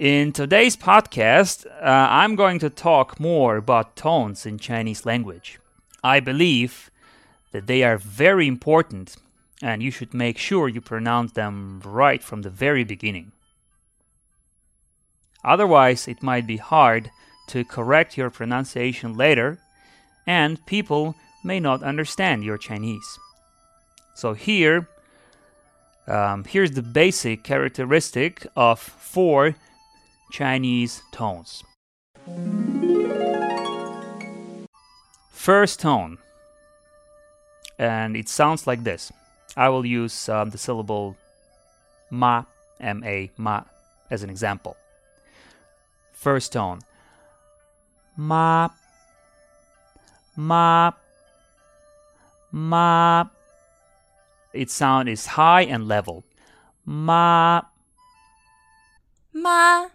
[0.00, 5.60] In today's podcast, uh, I'm going to talk more about tones in Chinese language.
[6.02, 6.90] I believe
[7.52, 9.18] that they are very important
[9.60, 13.32] and you should make sure you pronounce them right from the very beginning.
[15.44, 17.10] Otherwise, it might be hard
[17.48, 19.58] to correct your pronunciation later
[20.26, 21.14] and people
[21.44, 23.18] may not understand your Chinese.
[24.14, 24.88] So here,
[26.06, 29.56] um, here's the basic characteristic of four
[30.30, 31.64] Chinese tones.
[35.30, 36.18] First tone,
[37.78, 39.10] and it sounds like this.
[39.56, 41.16] I will use um, the syllable
[42.10, 42.44] ma,
[42.78, 43.62] m a, ma,
[44.10, 44.76] as an example.
[46.12, 46.80] First tone,
[48.16, 48.68] ma,
[50.36, 50.92] ma,
[52.52, 53.24] ma.
[54.52, 56.24] Its sound is high and level.
[56.84, 57.62] Ma,
[59.32, 59.88] ma,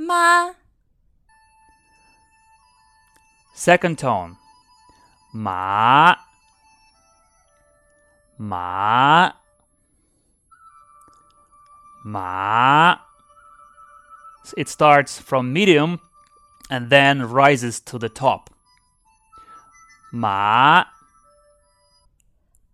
[0.00, 0.54] ma,
[3.60, 4.38] Second tone,
[5.34, 6.16] ma,
[8.38, 9.32] ma,
[12.02, 12.96] ma.
[14.56, 16.00] It starts from medium
[16.70, 18.48] and then rises to the top.
[20.10, 20.84] Ma,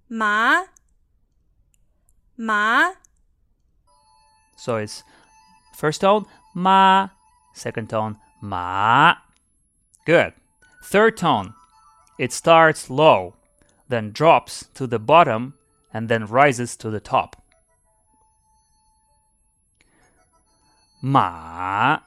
[0.08, 0.66] ma,
[2.36, 2.92] ma,
[4.56, 5.02] so it's
[5.74, 7.08] first tone, ma,
[7.56, 9.14] second tone, ma.
[10.04, 10.34] Good.
[10.84, 11.54] Third tone,
[12.18, 13.34] it starts low,
[13.88, 15.54] then drops to the bottom,
[15.92, 17.42] and then rises to the top.
[21.02, 21.98] Ma,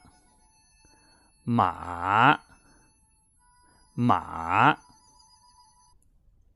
[1.44, 2.36] ma,
[3.96, 4.76] ma.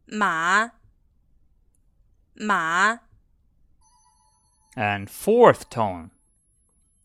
[0.06, 0.69] ma,
[2.36, 2.97] ma,
[4.77, 6.11] And fourth tone,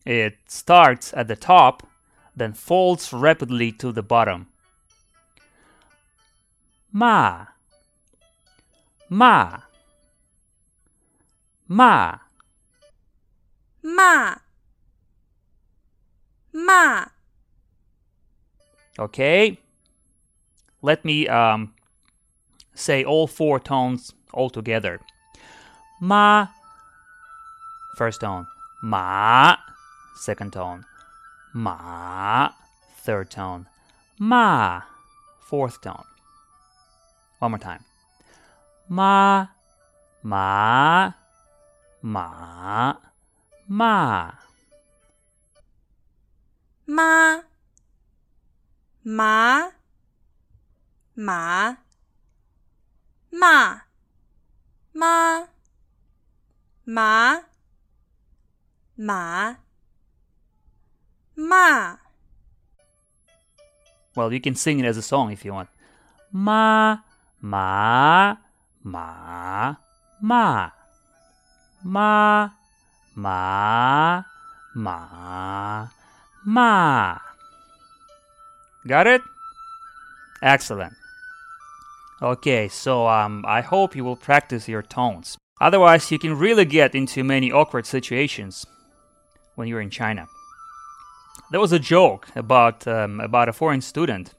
[0.09, 1.85] it starts at the top,
[2.35, 4.47] then falls rapidly to the bottom.
[6.92, 7.45] Ma,
[9.08, 9.59] ma,
[11.67, 12.17] ma.
[13.83, 14.36] ma,
[16.53, 17.05] ma.
[18.97, 19.59] Okay?
[20.81, 21.76] Let me um,
[22.73, 24.99] say all four tones all together.
[26.02, 26.47] Ma,
[27.95, 28.47] first tone.
[28.81, 29.58] Ma,
[30.19, 30.85] second tone.
[31.53, 32.49] Ma,
[33.03, 33.67] third tone.
[34.19, 34.81] Ma,
[35.39, 36.03] fourth tone.
[37.39, 37.83] One more time.
[38.87, 39.47] Ma,
[40.23, 41.13] ma,
[42.02, 42.93] ma,
[43.67, 44.31] ma.
[46.89, 47.41] ma,
[49.03, 49.71] ma,
[51.15, 51.77] ma,
[53.31, 53.81] ma,
[54.93, 55.47] ma,
[56.85, 57.41] ma,
[58.97, 59.55] ma,
[61.39, 61.95] ma.
[64.16, 65.70] Well, you can sing it as a song if you want.
[66.32, 66.98] Ma,
[67.42, 68.36] ma,
[68.83, 69.76] ma,
[70.22, 70.72] ma.
[71.82, 72.50] Ma,
[73.16, 74.23] ma,
[74.76, 75.88] ma,
[76.45, 77.17] ma.
[78.86, 79.21] Got it?
[80.42, 80.94] Excellent.
[82.21, 85.38] Okay, so um, I hope you will practice your tones.
[85.61, 88.66] Otherwise, you can really get into many awkward situations
[89.56, 90.27] when you're in China.
[91.50, 94.34] There was a joke about um, about a foreign student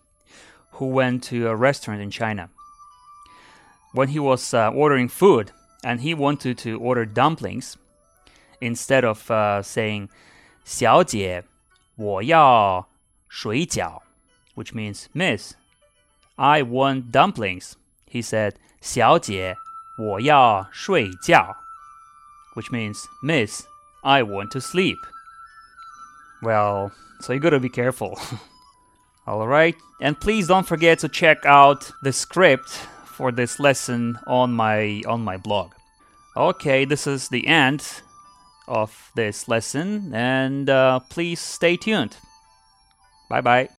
[0.73, 2.49] who went to a restaurant in China.
[3.93, 5.51] When he was uh, ordering food
[5.83, 7.77] and he wanted to order dumplings,
[8.59, 10.09] instead of uh, saying
[10.65, 11.43] "小姐，
[11.95, 12.87] 我要
[13.29, 14.01] 水饺,"
[14.55, 15.53] which means "Miss,
[16.37, 17.75] I want dumplings,"
[18.05, 19.55] he said "小姐，
[19.97, 21.55] 我要睡觉,"
[22.55, 23.63] which means "Miss,
[24.03, 24.97] I want to sleep."
[26.42, 28.18] Well, so you gotta be careful.
[29.28, 32.70] Alright, and please don't forget to check out the script
[33.04, 35.72] for this lesson on my on my blog.
[36.36, 38.02] Okay, this is the end
[38.66, 42.16] of this lesson, and uh, please stay tuned.
[43.28, 43.68] Bye bye.